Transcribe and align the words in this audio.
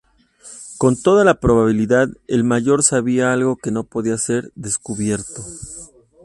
Con 0.79 0.99
toda 0.99 1.39
probabilidad, 1.39 2.09
el 2.27 2.43
Mayor 2.43 2.81
sabía 2.81 3.31
algo 3.33 3.55
que 3.55 3.69
no 3.69 3.83
podía 3.83 4.17
ser 4.17 4.51
descubierto. 4.55 5.43